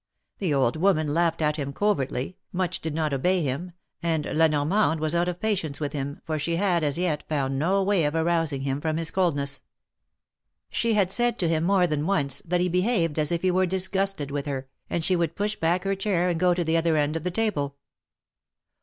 [0.39, 2.35] The old woman laughed at him covertly.
[2.51, 6.39] Much did not obey him, and La Normande was out of patience with him, for
[6.39, 9.61] she had, as yet, found no way of arousing him from his coldness.
[10.71, 13.67] She had said to him more than once, that he behaved as if he were
[13.67, 16.97] disgusted with her, and she would push back her chair, and go to the other
[16.97, 17.75] end of the table.